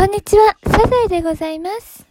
[0.00, 2.09] こんにちは、サザエでございます。